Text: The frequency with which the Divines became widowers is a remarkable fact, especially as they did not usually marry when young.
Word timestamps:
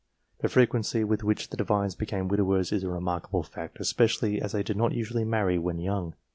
The 0.39 0.49
frequency 0.49 1.03
with 1.03 1.23
which 1.23 1.51
the 1.51 1.57
Divines 1.57 1.93
became 1.93 2.27
widowers 2.27 2.71
is 2.71 2.81
a 2.81 2.89
remarkable 2.89 3.43
fact, 3.43 3.79
especially 3.79 4.41
as 4.41 4.51
they 4.51 4.63
did 4.63 4.75
not 4.75 4.93
usually 4.93 5.25
marry 5.25 5.59
when 5.59 5.77
young. 5.77 6.15